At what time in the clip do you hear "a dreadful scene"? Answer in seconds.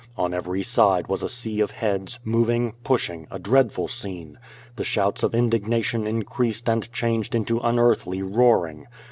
3.29-4.39